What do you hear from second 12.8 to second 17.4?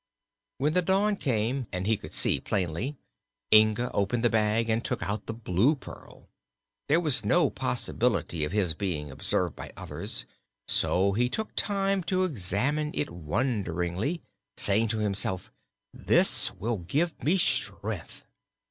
it wonderingly, saying to himself: "This will give me